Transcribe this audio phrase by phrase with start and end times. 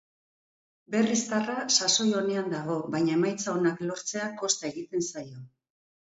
[0.95, 5.47] Berriztarrak sasoi onean dago baina emaitza onak lortzea kosta egiten zaio.